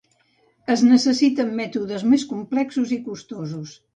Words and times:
Es 0.75 0.83
necessiten 0.85 1.51
mètodes 1.59 2.05
més 2.13 2.25
complexos 2.31 2.97
i 2.99 3.01
costosos. 3.11 3.79